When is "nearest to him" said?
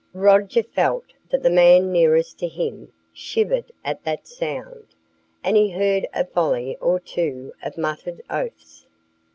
1.91-2.91